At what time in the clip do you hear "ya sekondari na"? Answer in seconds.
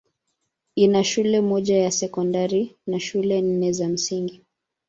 1.83-2.99